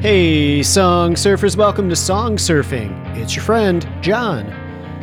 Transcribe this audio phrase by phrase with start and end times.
[0.00, 3.14] Hey, song surfers, welcome to Song Surfing.
[3.18, 4.46] It's your friend, John.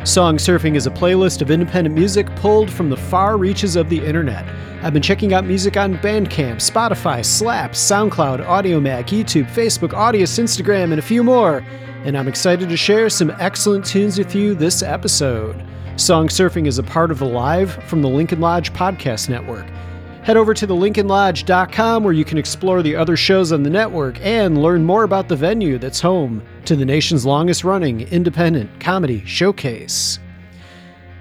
[0.04, 4.04] Song Surfing is a playlist of independent music pulled from the far reaches of the
[4.04, 4.44] internet.
[4.82, 10.90] I've been checking out music on Bandcamp, Spotify, Slap, SoundCloud, Audiomack, YouTube, Facebook, Audius, Instagram,
[10.90, 11.64] and a few more.
[12.02, 15.64] And I'm excited to share some excellent tunes with you this episode.
[15.94, 19.66] Song Surfing is a part of the Live from the Lincoln Lodge Podcast Network.
[20.28, 24.62] Head over to thelincolnlodge.com where you can explore the other shows on the network and
[24.62, 30.18] learn more about the venue that's home to the nation's longest running independent comedy showcase.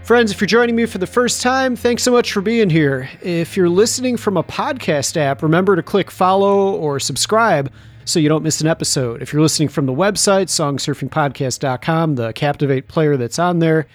[0.03, 3.09] Friends, if you're joining me for the first time, thanks so much for being here.
[3.21, 7.71] If you're listening from a podcast app, remember to click follow or subscribe
[8.03, 9.21] so you don't miss an episode.
[9.21, 13.87] If you're listening from the website, songsurfingpodcast.com, the Captivate player that's on there,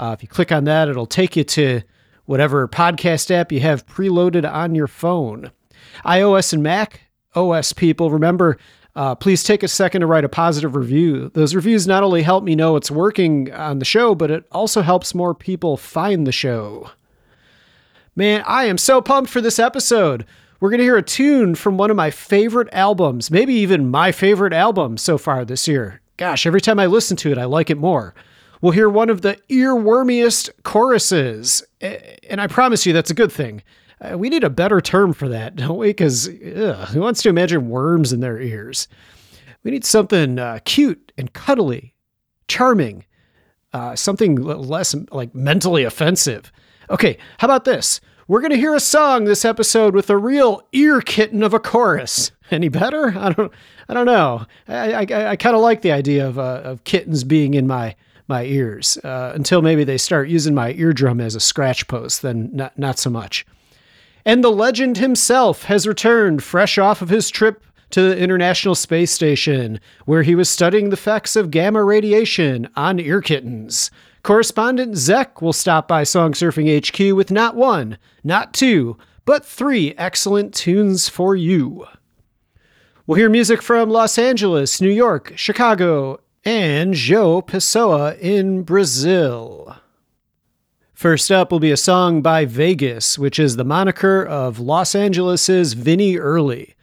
[0.00, 1.82] uh, if you click on that, it'll take you to
[2.26, 5.50] whatever podcast app you have preloaded on your phone.
[6.04, 7.02] iOS and Mac
[7.34, 8.58] OS people, remember,
[8.94, 11.30] uh, please take a second to write a positive review.
[11.34, 14.82] Those reviews not only help me know it's working on the show, but it also
[14.82, 16.90] helps more people find the show.
[18.14, 20.24] Man, I am so pumped for this episode.
[20.58, 24.10] We're going to hear a tune from one of my favorite albums, maybe even my
[24.10, 26.00] favorite album so far this year.
[26.16, 28.14] Gosh, every time I listen to it, I like it more
[28.60, 31.62] we'll hear one of the earwormiest choruses.
[31.80, 33.62] And I promise you, that's a good thing.
[34.00, 35.88] Uh, we need a better term for that, don't we?
[35.88, 38.88] Because who wants to imagine worms in their ears?
[39.62, 41.94] We need something uh, cute and cuddly,
[42.46, 43.04] charming,
[43.72, 46.52] uh, something less like mentally offensive.
[46.90, 48.00] Okay, how about this?
[48.28, 51.60] We're going to hear a song this episode with a real ear kitten of a
[51.60, 52.32] chorus.
[52.50, 53.16] Any better?
[53.16, 53.52] I don't.
[53.88, 54.46] I don't know.
[54.68, 57.96] I I, I kind of like the idea of uh, of kittens being in my
[58.28, 62.22] my ears uh, until maybe they start using my eardrum as a scratch post.
[62.22, 63.46] Then not not so much.
[64.24, 69.12] And the legend himself has returned, fresh off of his trip to the International Space
[69.12, 73.90] Station, where he was studying the effects of gamma radiation on ear kittens.
[74.24, 79.94] Correspondent Zek will stop by Song Surfing HQ with not one, not two, but three
[79.96, 81.86] excellent tunes for you.
[83.06, 89.76] We'll hear music from Los Angeles, New York, Chicago, and João Pessoa in Brazil.
[90.94, 95.72] First up will be a song by Vaguess, which is the moniker of Los Angeles's
[95.72, 96.76] Vinny Early.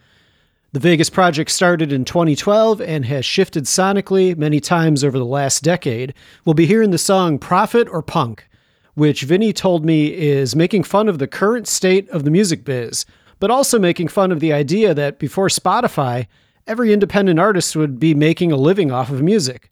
[0.72, 5.62] The Vaguess project started in 2012 and has shifted sonically many times over the last
[5.62, 6.12] decade.
[6.44, 8.46] We'll be hearing the song Profit or Punk,
[8.92, 13.06] which Vinny told me is making fun of the current state of the music biz,
[13.40, 16.26] but also making fun of the idea that before Spotify,
[16.66, 19.70] every independent artist would be making a living off of music.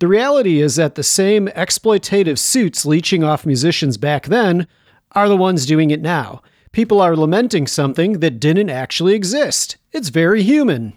[0.00, 4.66] The reality is that the same exploitative suits leeching off musicians back then
[5.12, 6.42] are the ones doing it now.
[6.72, 9.76] People are lamenting something that didn't actually exist.
[9.92, 10.94] It's very human.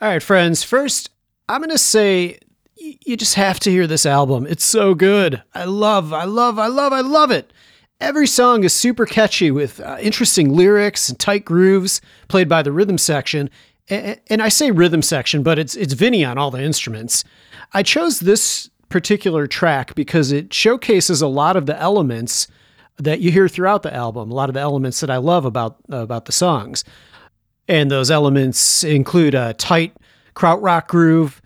[0.00, 1.10] All right, friends, first,
[1.48, 2.40] I'm going to say
[2.76, 4.46] you just have to hear this album.
[4.48, 5.40] It's so good.
[5.54, 7.52] I love, I love, I love, I love it.
[8.00, 12.72] Every song is super catchy with uh, interesting lyrics and tight grooves played by the
[12.72, 13.48] rhythm section,
[13.88, 17.24] and I say rhythm section, but it's it's Vinny on all the instruments.
[17.72, 22.46] I chose this particular track because it showcases a lot of the elements
[22.98, 25.76] that you hear throughout the album, a lot of the elements that I love about
[25.92, 26.84] uh, about the songs.
[27.68, 29.96] And those elements include a tight
[30.34, 31.40] krautrock groove,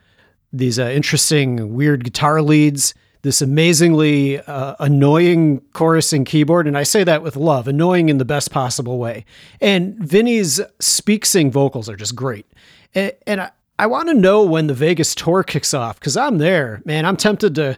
[0.53, 2.95] these uh, interesting weird guitar leads,
[3.26, 6.69] this amazingly uh, annoying chorus and keyboard.
[6.69, 9.25] And I say that with love, annoying in the best possible way.
[9.60, 12.47] And Vinny's speak sing vocals are just great.
[12.94, 13.50] And, and I,
[13.81, 17.04] I want to know when the Vaguess tour kicks off because I'm there, man.
[17.04, 17.76] I'm tempted to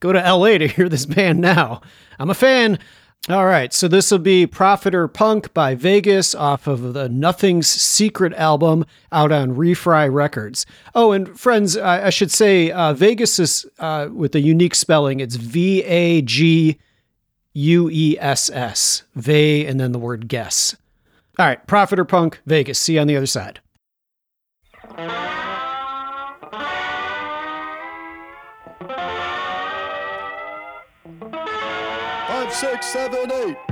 [0.00, 1.80] go to LA to hear this band now.
[2.18, 2.78] I'm a fan.
[3.28, 7.68] All right, so this will be Profit or Punk by Vaguess off of the Nothing's
[7.68, 10.66] Secret album out on Refry Records.
[10.92, 15.20] Oh, and friends, I, I should say uh, Vaguess is uh, with a unique spelling.
[15.20, 16.80] It's V A G
[17.52, 19.04] U E S S.
[19.14, 20.76] Ve and then the word guess.
[21.38, 22.74] All right, Profit or Punk, Vaguess.
[22.76, 23.60] See you on the other side.
[32.52, 33.71] Six, seven, eight.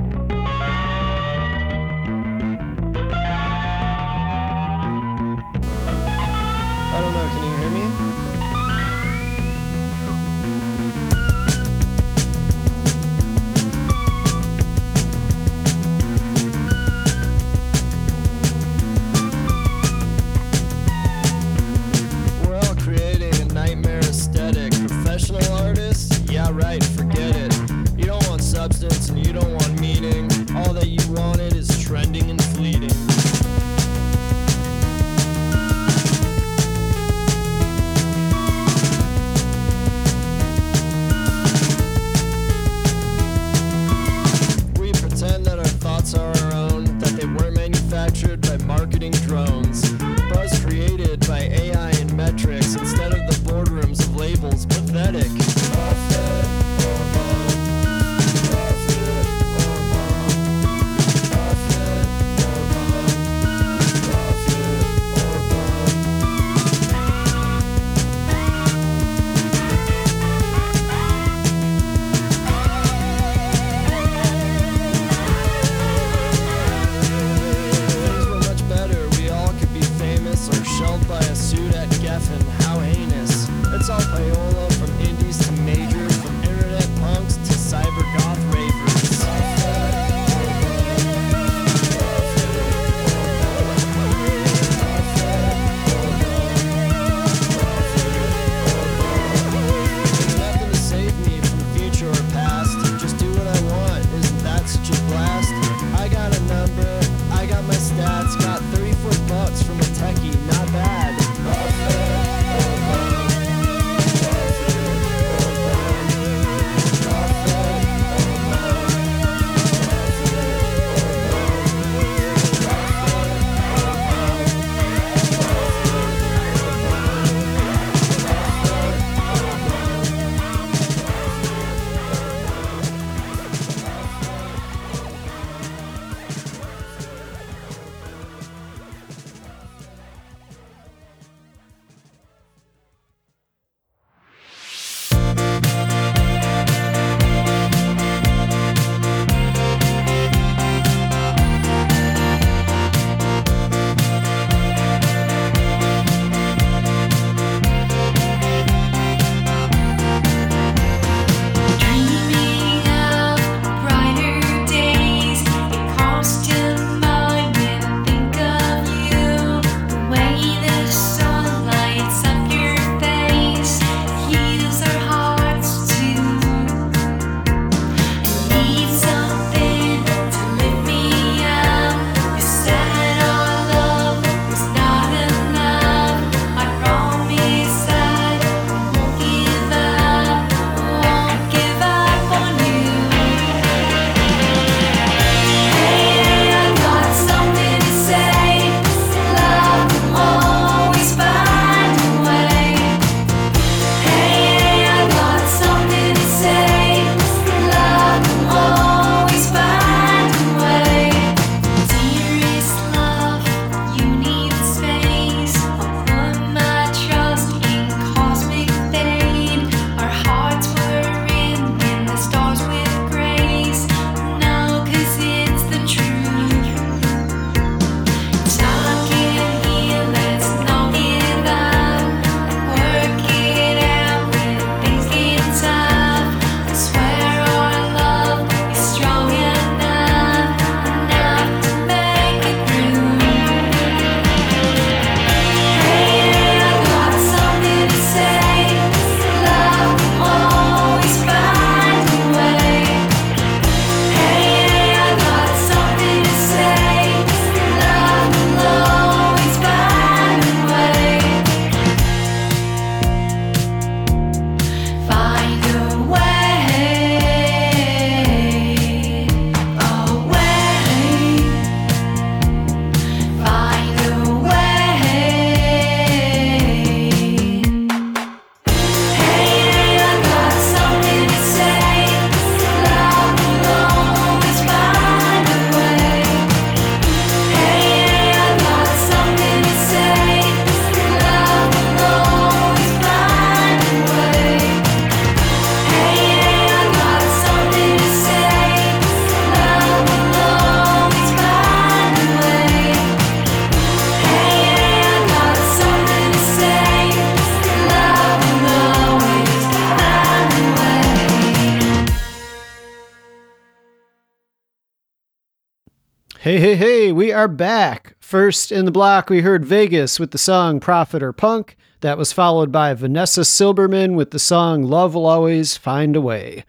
[317.31, 318.17] We are back.
[318.19, 321.77] First in the block, we heard Vaguess with the song Profit or Punk.
[322.01, 326.65] That was followed by Vanessa Silberman with the song Love Will Always Find a Way.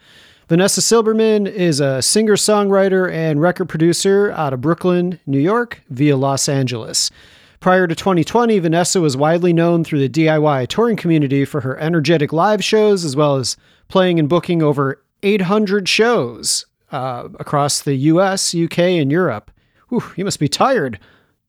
[0.49, 6.17] Vanessa Silberman is a singer songwriter and record producer out of Brooklyn, New York, via
[6.17, 7.11] Los Angeles.
[7.59, 12.33] Prior to 2020, Vanessa was widely known through the DIY touring community for her energetic
[12.33, 13.57] live shows, as well as
[13.89, 19.51] playing and booking over 800 shows uh, across the US, UK, and Europe.
[19.93, 20.99] Whew, you must be tired.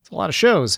[0.01, 0.77] It's a lot of shows.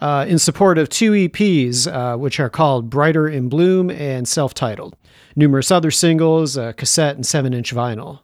[0.00, 4.52] Uh, in support of two EPs, uh, which are called Brighter in Bloom and self
[4.52, 4.96] titled.
[5.36, 8.18] Numerous other singles, a cassette, and 7 inch vinyl.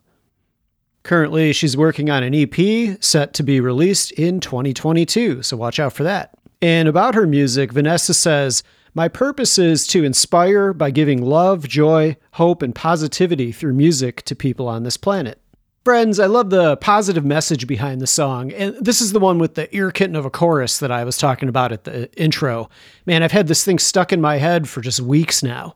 [1.04, 5.92] Currently, she's working on an EP set to be released in 2022, so watch out
[5.92, 6.36] for that.
[6.60, 12.16] And about her music, Vanessa says, My purpose is to inspire by giving love, joy,
[12.32, 15.40] hope, and positivity through music to people on this planet.
[15.84, 18.50] Friends, I love the positive message behind the song.
[18.52, 21.18] And this is the one with the ear kitten of a chorus that I was
[21.18, 22.70] talking about at the intro.
[23.04, 25.74] Man, I've had this thing stuck in my head for just weeks now.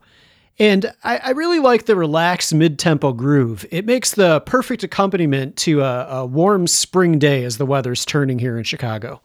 [0.58, 3.66] And I, I really like the relaxed mid tempo groove.
[3.70, 8.38] It makes the perfect accompaniment to a, a warm spring day as the weather's turning
[8.38, 9.20] here in Chicago.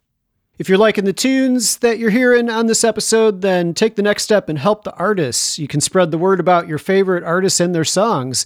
[0.58, 4.24] If you're liking the tunes that you're hearing on this episode, then take the next
[4.24, 5.58] step and help the artists.
[5.58, 8.46] You can spread the word about your favorite artists and their songs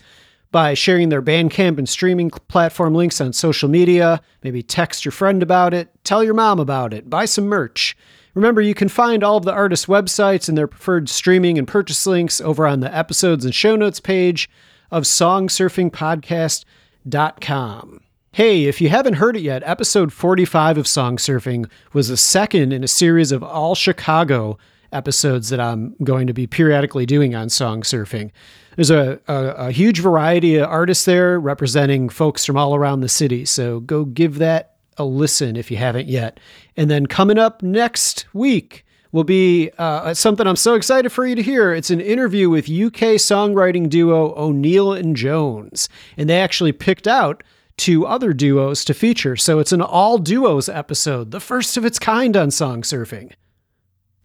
[0.52, 4.22] by sharing their Bandcamp and streaming platform links on social media.
[4.44, 7.98] Maybe text your friend about it, tell your mom about it, buy some merch.
[8.34, 12.06] Remember, you can find all of the artists' websites and their preferred streaming and purchase
[12.06, 14.48] links over on the episodes and show notes page
[14.92, 18.02] of songsurfingpodcast.com.
[18.32, 22.72] Hey, if you haven't heard it yet, episode 45 of Song Surfing was the second
[22.72, 24.60] in a series of all Chicago
[24.92, 28.30] episodes that I'm going to be periodically doing on Song Surfing.
[28.78, 33.10] There's a, a, a, huge variety of artists there representing folks from all around the
[33.10, 36.40] city, so go give that a listen if you haven't yet.
[36.78, 41.34] And then coming up next week will be uh, something I'm so excited for you
[41.34, 41.74] to hear.
[41.74, 47.42] It's an interview with UK songwriting duo O'Neill and Jones, and they actually picked out
[47.78, 49.36] two other duos to feature.
[49.36, 53.34] So it's an all duos episode, the first of its kind on song surfing.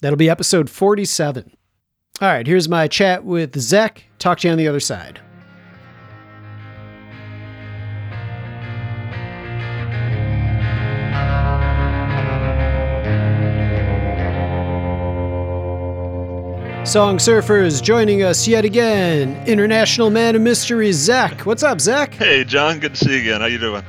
[0.02, 1.56] That'll be episode 47.
[2.20, 4.04] All right, here's my chat with Zach.
[4.22, 5.18] Talk to you on the other side.
[16.86, 19.44] Song Surfers joining us yet again.
[19.48, 21.40] International Man of Mystery, Zach.
[21.40, 22.14] What's up, Zach?
[22.14, 22.78] Hey, John.
[22.78, 23.40] Good to see you again.
[23.40, 23.82] How you doing?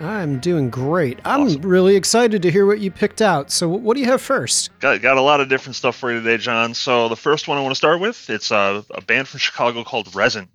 [0.00, 1.18] I'm doing great.
[1.24, 3.50] I'm really excited to hear what you picked out.
[3.50, 4.70] So, what do you have first?
[4.80, 6.74] Got, got a lot of different stuff for you today, John.
[6.74, 9.84] So the first one I want to start with, it's a, a band from Chicago
[9.84, 10.48] called REZN,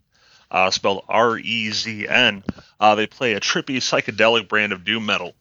[0.51, 2.43] uh, spelled R-E-Z-N.
[2.79, 5.33] Uh, they play a trippy psychedelic brand of doom metal.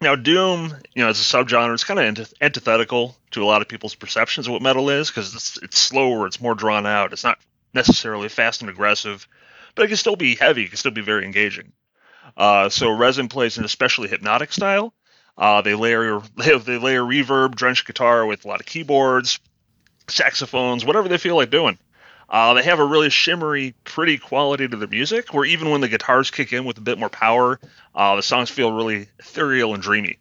[0.00, 3.60] Now, doom, you know, as a subgenre, it's kind of antith- antithetical to a lot
[3.60, 7.12] of people's perceptions of what metal is because it's, it's slower, it's more drawn out,
[7.12, 7.38] it's not
[7.74, 9.28] necessarily fast and aggressive,
[9.74, 11.72] but it can still be heavy, it can still be very engaging.
[12.36, 14.94] Uh, so REZN plays an especially hypnotic style.
[15.36, 19.40] Uh, they layer they, layer reverb, drenched guitar with a lot of keyboards,
[20.08, 21.78] saxophones, whatever they feel like doing.
[22.28, 25.88] Uh, they have a really shimmery, pretty quality to their music, where even when the
[25.88, 27.58] guitars kick in with a bit more power,
[27.94, 30.16] uh, the songs feel really ethereal and dreamy.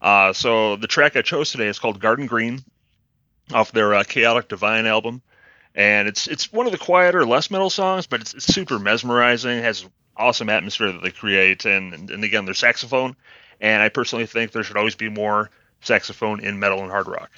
[0.00, 2.62] Uh, so the track I chose today is called Garden Green,
[3.52, 5.22] off their uh, Chaotic Divine album,
[5.74, 9.62] and it's it's one of the quieter, less metal songs, but it's, it's super mesmerizing.
[9.62, 9.84] Has
[10.20, 13.16] awesome atmosphere that they create, and, and and again, their saxophone.
[13.60, 15.50] And I personally think there should always be more
[15.80, 17.30] saxophone in metal and hard rock.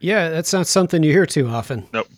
[0.00, 1.86] Yeah, that's not something you hear too often.
[1.92, 2.08] Nope.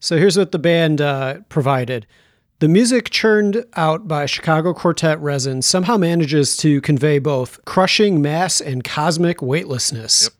[0.00, 2.06] So here's what the band uh, provided.
[2.60, 8.60] The music churned out by Chicago quartet REZN somehow manages to convey both crushing mass
[8.60, 10.24] and cosmic weightlessness.
[10.24, 10.32] Yep.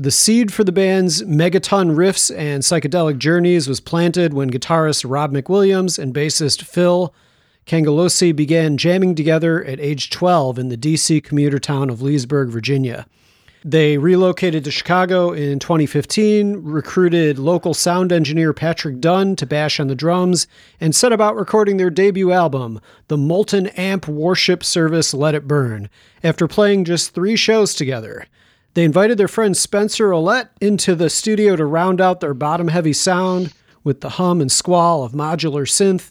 [0.00, 5.30] The seed for the band's megaton riffs and psychedelic journeys was planted when guitarist Rob
[5.30, 7.12] McWilliams and bassist Phil
[7.66, 13.06] Cangelosi began jamming together at age 12 in the DC commuter town of Leesburg, Virginia.
[13.62, 19.88] They relocated to Chicago in 2015, recruited local sound engineer Patrick Dunn to bash on
[19.88, 20.46] the drums,
[20.80, 25.90] and set about recording their debut album, the Molten Amp Warship Service Let It Burn,
[26.24, 28.24] after playing just three shows together.
[28.74, 32.92] They invited their friend Spencer Ouellette into the studio to round out their bottom heavy
[32.92, 36.10] sound with the hum and squall of modular synth,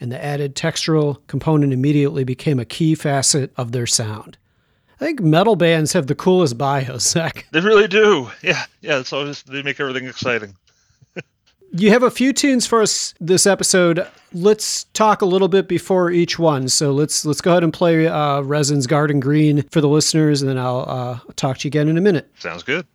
[0.00, 4.38] and the added textural component immediately became a key facet of their sound.
[5.00, 7.46] I think metal bands have the coolest bios, Zach.
[7.52, 8.30] They really do.
[8.42, 8.98] Yeah, yeah.
[8.98, 10.56] It's always they make everything exciting.
[11.72, 14.06] You have a few tunes for us this episode.
[14.32, 16.68] Let's talk a little bit before each one.
[16.68, 20.48] So let's let's go ahead and play uh, REZN's Garden Green for the listeners, and
[20.48, 22.30] then I'll uh, talk to you again in a minute.
[22.38, 22.86] Sounds good.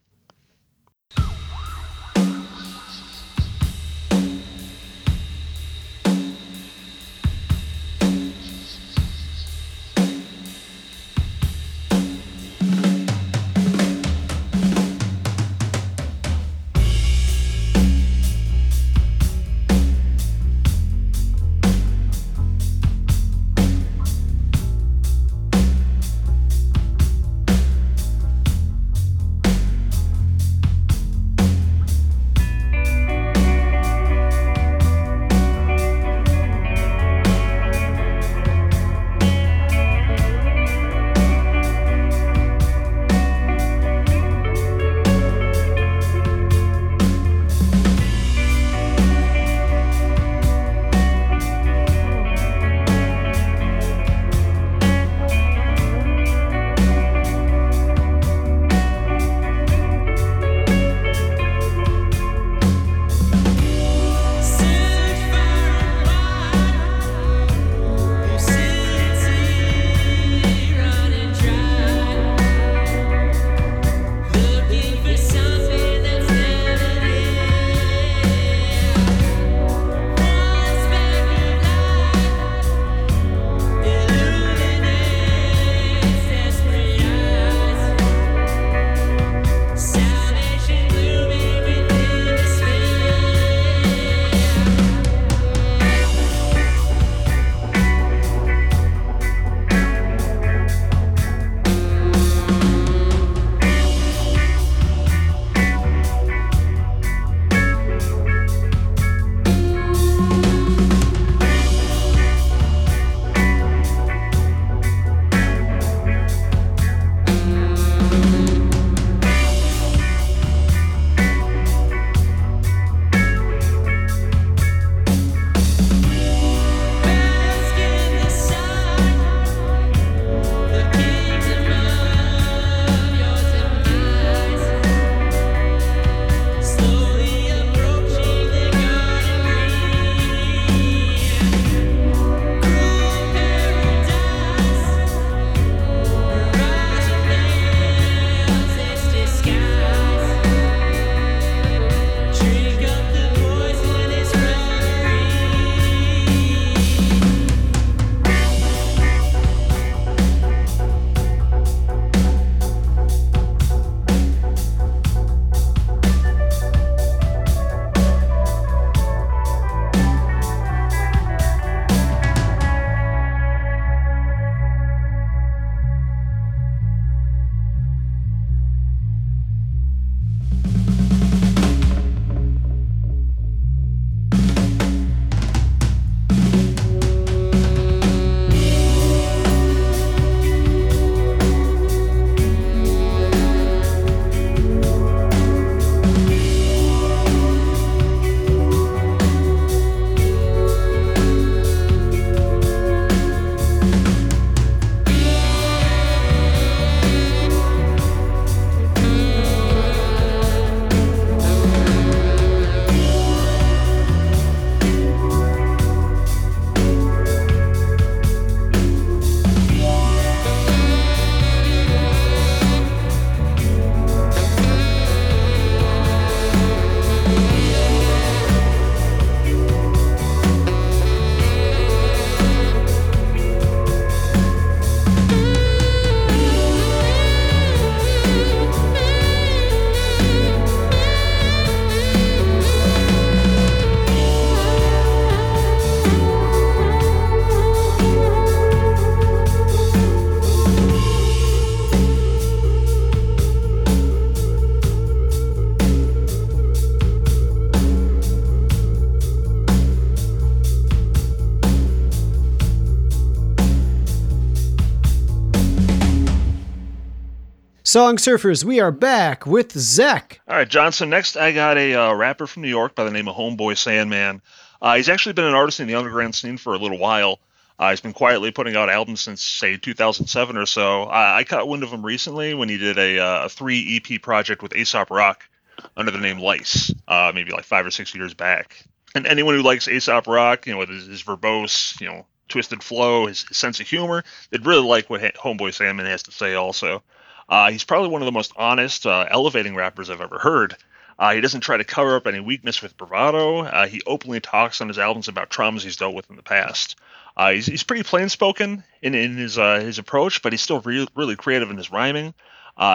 [267.96, 270.42] Song Surfers, we are back with Zek.
[270.50, 271.10] All right, Johnson.
[271.10, 274.42] Next, I got a uh, rapper from New York by the name of Homeboy Sandman.
[274.82, 277.40] Uh, he's actually been an artist in the underground scene for a little while.
[277.80, 281.04] Uh, he's been quietly putting out albums since, say, 2007 or so.
[281.04, 284.22] I, I caught wind of him recently when he did a, uh, a three EP
[284.22, 285.48] project with Aesop Rock
[285.96, 288.84] under the name Lice, uh, maybe like five or six years back.
[289.16, 292.84] And anyone who likes Aesop Rock, you know, with his, his verbose, you know, twisted
[292.84, 296.34] flow, his, his sense of humor, they'd really like what Ha- Homeboy Sandman has to
[296.34, 297.02] say also.
[297.48, 300.76] Uh, he's probably one of the most honest, uh, elevating rappers I've ever heard.
[301.18, 303.60] Uh, he doesn't try to cover up any weakness with bravado.
[303.60, 306.98] Uh, he openly talks on his albums about traumas he's dealt with in the past.
[307.38, 310.82] Uh, he's, he's pretty plain spoken in, in his uh, his approach, but he's still
[310.82, 312.34] re- really creative in his rhyming.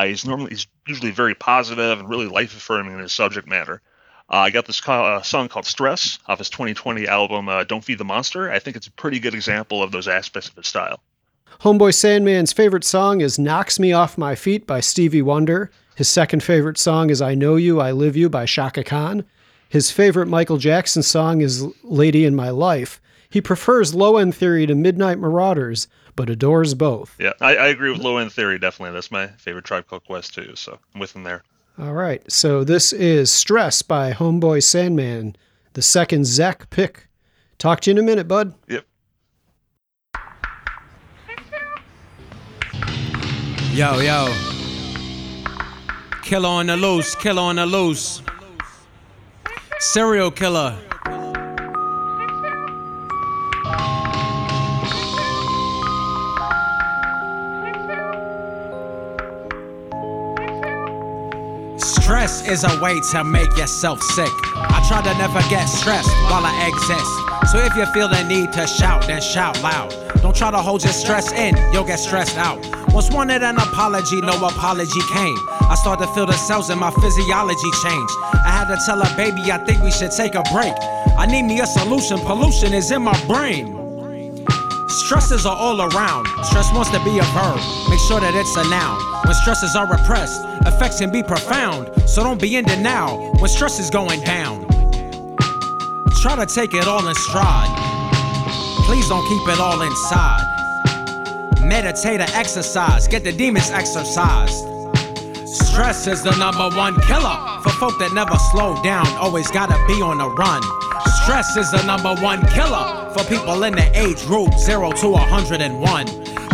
[0.05, 3.81] He's normally he's usually very positive and really life affirming in his subject matter.
[4.29, 8.59] I got this song called "Stress" off his 2020 album "Don't Feed the Monster." I
[8.59, 11.01] think it's a pretty good example of those aspects of his style.
[11.59, 15.71] Homeboy Sandman's favorite song is Knocks Me Off My Feet by Stevie Wonder.
[15.95, 19.25] His second favorite song is I Know You, I Live You by Chaka Khan.
[19.69, 23.01] His favorite Michael Jackson song is Lady in My Life.
[23.29, 25.87] He prefers Low End Theory to Midnight Marauders,
[26.17, 27.15] but adores both.
[27.19, 28.59] Yeah, I, I agree with Low End Theory.
[28.59, 30.57] Definitely, that's my favorite Tribe Called Quest too.
[30.57, 31.43] So I'm with him there.
[31.79, 35.37] All right, so this is Stress by Homeboy Sandman,
[35.75, 37.09] the second Zach pick.
[37.59, 38.55] Talk to you in a minute, bud.
[38.69, 38.85] Yep.
[43.73, 44.27] Yo, yo.
[46.25, 48.21] Killer on the loose, killer on the loose.
[49.79, 50.77] Serial killer.
[61.79, 64.27] Stress is a way to make yourself sick.
[64.57, 67.53] I try to never get stressed while I exist.
[67.53, 70.10] So if you feel the need to shout, then shout loud.
[70.23, 72.59] Don't try to hold your stress in, you'll get stressed out.
[72.93, 75.37] Once wanted an apology, no apology came.
[75.63, 78.11] I started to feel the cells in my physiology change.
[78.45, 80.75] I had to tell her, baby, I think we should take a break.
[81.17, 83.81] I need me a solution, pollution is in my brain.
[84.89, 86.27] Stresses are all around.
[86.45, 87.61] Stress wants to be a verb.
[87.89, 88.99] Make sure that it's a noun.
[89.25, 91.89] When stresses are repressed, effects can be profound.
[92.11, 94.67] So don't be in denial when stress is going down.
[96.21, 97.90] Try to take it all in stride.
[98.91, 100.43] Please don't keep it all inside.
[101.63, 103.07] Meditate or exercise.
[103.07, 104.65] Get the demons exorcised.
[105.47, 110.03] Stress is the number one killer for folk that never slow down, always gotta be
[110.03, 110.61] on the run.
[111.23, 116.07] Stress is the number one killer for people in the age group 0 to 101.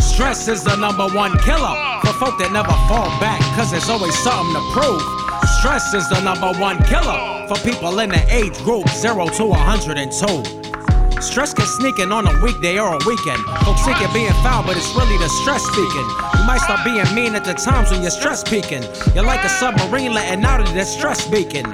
[0.03, 4.15] Stress is the number one killer for folk that never fall back, cause there's always
[4.19, 5.01] something to prove.
[5.59, 10.66] Stress is the number one killer for people in the age group 0 to 102.
[11.21, 13.43] Stress can sneak in on a weekday or a weekend.
[13.65, 16.07] Folks think you're being foul, but it's really the stress speaking.
[16.39, 18.83] You might start being mean at the times when you're stress peaking.
[19.15, 21.67] You're like a submarine letting out of that stress beacon.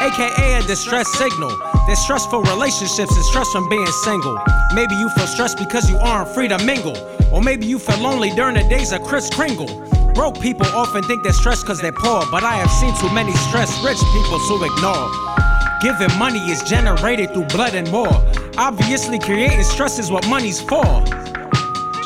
[0.00, 1.50] AKA a distress signal.
[1.86, 4.38] There's stressful relationships and stress from being single.
[4.72, 6.96] Maybe you feel stressed because you aren't free to mingle.
[7.32, 9.66] Or maybe you feel lonely during the days of Kris Kringle.
[10.14, 13.32] Broke people often think they're stressed because they're poor, but I have seen too many
[13.48, 15.47] stressed rich people to ignore.
[15.80, 18.08] Giving money is generated through blood and war.
[18.56, 20.84] Obviously, creating stress is what money's for.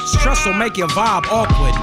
[0.04, 1.74] Stress will make your vibe awkward.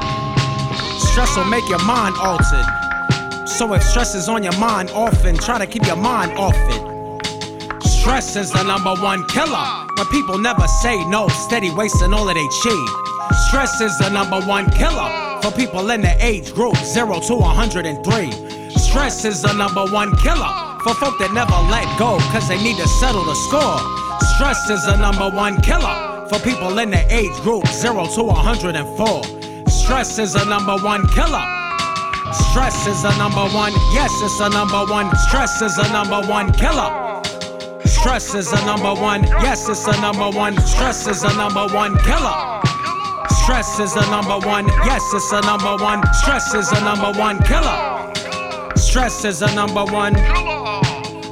[1.01, 3.49] Stress will make your mind altered.
[3.49, 7.81] So if stress is on your mind often, try to keep your mind off it.
[7.83, 9.87] Stress is the number one killer.
[9.95, 13.35] but people never say no, steady wasting all of they chi.
[13.47, 18.31] Stress is the number one killer for people in the age group 0 to 103.
[18.77, 22.77] Stress is the number one killer for folk that never let go cause they need
[22.77, 23.79] to settle the score.
[24.35, 29.23] Stress is the number one killer for people in the age group 0 to 104.
[29.67, 31.43] Stress is the number one killer.
[32.51, 35.09] Stress is the number one, yes, it's the number one.
[35.27, 37.21] Stress is the number one killer.
[37.85, 40.55] Stress is the number one, yes, it's the number one.
[40.61, 42.61] Stress is the number one killer.
[43.43, 46.01] Stress is the number one, yes, it's the number one.
[46.13, 48.13] Stress is the number one killer.
[48.75, 50.15] Stress is the number one.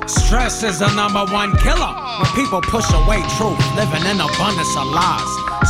[0.07, 1.93] Stress is the number one killer.
[2.19, 5.27] When people push away truth, living in abundance of lies.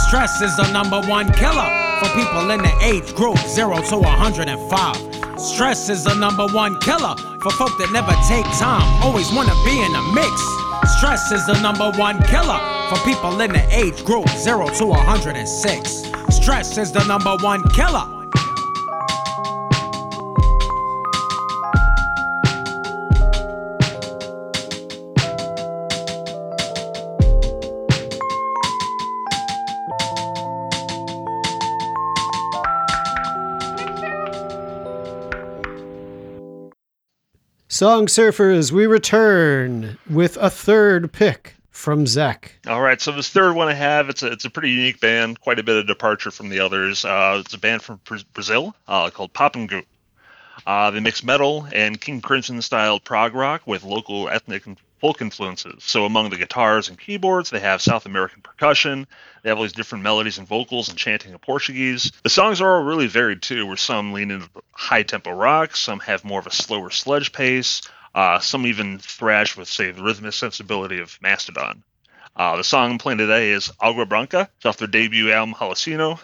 [0.07, 1.67] Stress is the number one killer
[1.99, 5.39] for people in the age group 0 to 105.
[5.39, 9.81] Stress is the number one killer for folk that never take time, always wanna be
[9.81, 10.97] in the mix.
[10.97, 16.03] Stress is the number one killer for people in the age group 0 to 106.
[16.29, 18.16] Stress is the number one killer.
[37.77, 42.53] Song Surfers, we return with a third pick from Zek.
[42.65, 45.39] All right, so this third one I have, it's a, it's a pretty unique band,
[45.41, 47.05] quite a bit of departure from the others.
[47.05, 49.83] Uh, it's a band from Bra- Brazil uh, called Papangu.
[50.65, 54.65] Uh, they mix metal and King Crimson style prog rock with local ethnic
[54.99, 55.83] folk influences.
[55.83, 59.07] So among the guitars and keyboards, they have South American percussion.
[59.43, 62.11] They have all these different melodies and vocals and chanting in Portuguese.
[62.23, 65.99] The songs are all really varied too, where some lean into high tempo rock, some
[66.01, 67.81] have more of a slower sledge pace,
[68.15, 71.83] uh, some even thrash with, say, the rhythmic sensibility of Mastodon.
[72.35, 74.49] Uh, the song I'm playing today is Agua Branca.
[74.57, 76.19] It's off their debut album, Holoceno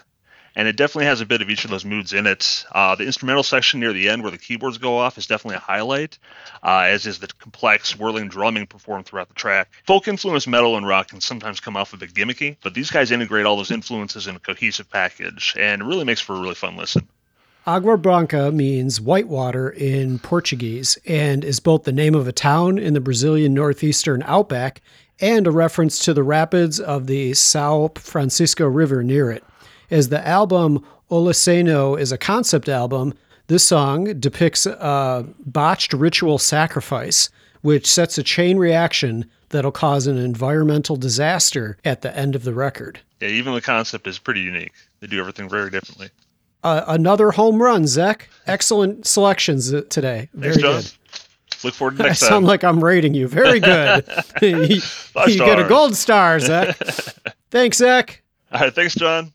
[0.56, 2.64] and it definitely has a bit of each of those moods in it.
[2.72, 5.60] Uh, the instrumental section near the end, where the keyboards go off, is definitely a
[5.60, 6.18] highlight,
[6.62, 9.68] uh, as is the complex whirling drumming performed throughout the track.
[9.86, 13.10] Folk influenced metal and rock can sometimes come off a bit gimmicky, but these guys
[13.10, 16.54] integrate all those influences in a cohesive package, and it really makes for a really
[16.54, 17.08] fun listen.
[17.66, 22.76] Agua Branca means white water in Portuguese and is both the name of a town
[22.76, 24.82] in the Brazilian northeastern outback
[25.18, 29.42] and a reference to the rapids of the Sao Francisco River near it.
[29.90, 33.14] As the album Holoceno is a concept album,
[33.46, 37.28] this song depicts a botched ritual sacrifice,
[37.60, 42.54] which sets a chain reaction that'll cause an environmental disaster at the end of the
[42.54, 43.00] record.
[43.20, 44.72] Yeah, even the concept is pretty unique.
[45.00, 46.08] They do everything very differently.
[46.62, 48.30] Uh, another home run, Zach.
[48.46, 50.30] Excellent selections uh, today.
[50.32, 50.80] Very Thanks, John.
[50.80, 51.64] good.
[51.64, 53.28] Look forward to next I next sound like I'm rating you.
[53.28, 54.06] Very good.
[54.42, 54.80] you
[55.26, 56.76] you get a gold star, Zach.
[57.50, 58.22] Thanks, Zach.
[58.50, 59.33] All right, thanks, John.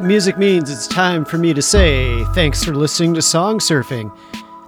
[0.00, 4.10] That music means it's time for me to say thanks for listening to Song Surfing.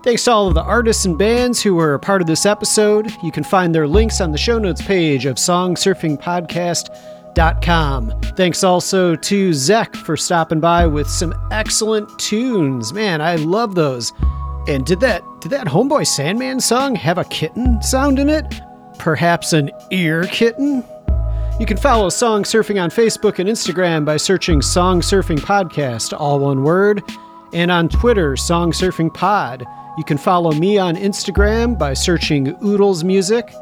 [0.03, 3.11] Thanks to all of the artists and bands who were a part of this episode.
[3.23, 8.21] You can find their links on the show notes page of songsurfingpodcast.com.
[8.37, 12.92] Thanks also to Zek for stopping by with some excellent tunes.
[12.92, 14.12] Man, I love those.
[14.68, 18.45] And did that did that Homeboy Sandman song have a kitten sound in it?
[18.99, 20.85] Perhaps an ear kitten?
[21.61, 26.41] You can follow Song Surfing on Facebook and Instagram by searching Song Surfing Podcast, all
[26.41, 27.05] one word,
[27.53, 29.65] and on Twitter, Song Surfing Pod.
[29.97, 33.55] You can follow me on Instagram by searching Oodles Music.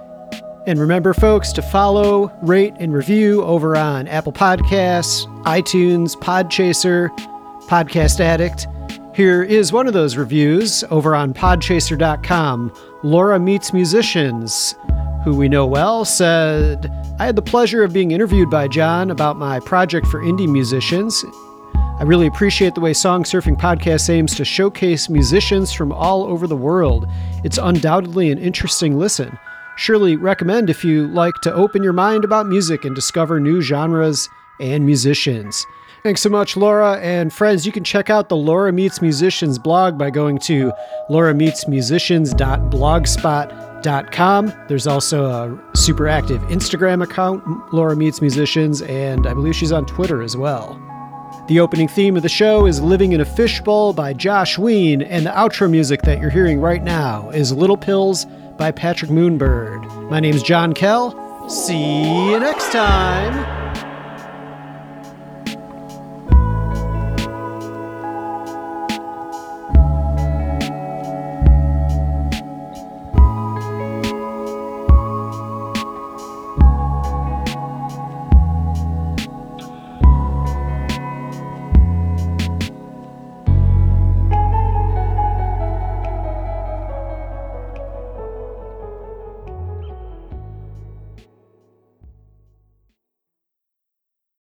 [0.66, 7.10] And remember, folks, to follow, rate, and review over on Apple Podcasts, iTunes, Podchaser,
[7.66, 8.66] Podcast Addict.
[9.14, 12.72] Here is one of those reviews over on podchaser.com.
[13.02, 14.74] Laura Meets Musicians,
[15.24, 19.36] who we know well, said, I had the pleasure of being interviewed by John about
[19.36, 21.22] my project for indie musicians.
[21.74, 26.46] I really appreciate the way Song Surfing Podcast aims to showcase musicians from all over
[26.46, 27.06] the world.
[27.44, 29.38] It's undoubtedly an interesting listen.
[29.76, 34.30] Surely recommend if you like to open your mind about music and discover new genres
[34.58, 35.66] and musicians.
[36.02, 36.98] Thanks so much, Laura.
[37.00, 40.72] And friends, you can check out the Laura Meets Musicians blog by going to
[41.10, 43.69] laurameetsmusicians.blogspot.com.
[44.68, 49.86] There's also a super active Instagram account, Laura Meets Musicians, and I believe she's on
[49.86, 50.80] Twitter as well.
[51.48, 55.26] The opening theme of the show is Living in a Fishbowl by Josh Ween, and
[55.26, 60.10] the outro music that you're hearing right now is Little Pills by Patrick Moonbird.
[60.10, 61.48] My name's John Kell.
[61.48, 63.59] See you next time.